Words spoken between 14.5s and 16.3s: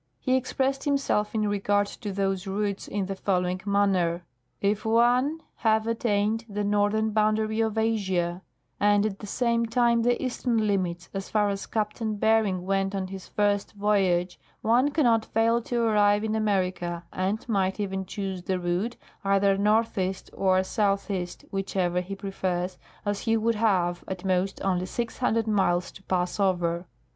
one cannot fail to arrive